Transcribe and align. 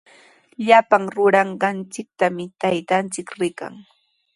Llapan 0.67 1.03
ruranqanchiktami 1.15 2.45
taytanchik 2.61 3.27
rikan. 3.39 3.73